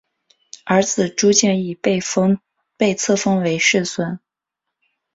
[0.65, 1.99] 儿子朱健杙被
[2.95, 4.19] 册封为世孙。